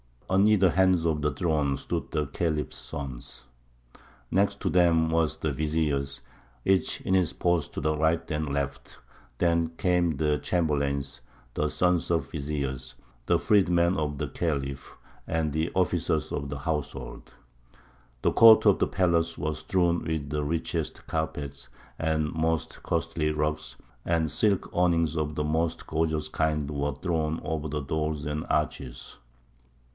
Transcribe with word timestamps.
On 0.31 0.47
either 0.47 0.71
hand 0.71 1.05
of 1.05 1.21
the 1.21 1.31
throne 1.33 1.75
stood 1.77 2.09
the 2.09 2.25
Khalif's 2.25 2.77
sons; 2.77 3.43
next 4.31 4.61
to 4.61 4.69
them 4.69 5.09
the 5.09 5.51
vizirs, 5.53 6.21
each 6.65 7.01
in 7.01 7.13
his 7.13 7.33
post 7.33 7.73
to 7.73 7.81
the 7.81 7.95
right 7.95 8.31
and 8.31 8.51
left; 8.51 8.97
then 9.37 9.67
came 9.75 10.15
the 10.17 10.39
chamberlains, 10.41 11.21
the 11.53 11.67
sons 11.69 12.09
of 12.09 12.31
vizirs, 12.31 12.95
the 13.25 13.37
freedmen 13.37 13.97
of 13.97 14.17
the 14.17 14.29
Khalif, 14.29 14.93
and 15.27 15.51
the 15.53 15.69
officers 15.75 16.31
of 16.31 16.49
the 16.49 16.59
household. 16.59 17.33
The 18.23 18.31
court 18.31 18.65
of 18.65 18.79
the 18.79 18.87
palace 18.87 19.37
was 19.37 19.59
strewn 19.59 20.03
with 20.05 20.29
the 20.29 20.43
richest 20.43 21.05
carpets 21.07 21.67
and 21.99 22.31
most 22.33 22.81
costly 22.83 23.31
rugs, 23.33 23.75
and 24.05 24.31
silk 24.31 24.67
awnings 24.73 25.15
of 25.17 25.35
the 25.35 25.43
most 25.43 25.85
gorgeous 25.85 26.29
kind 26.29 26.71
were 26.71 26.95
thrown 26.95 27.39
over 27.43 27.67
the 27.67 27.81
doors 27.83 28.25
and 28.25 28.45
arches. 28.49 29.19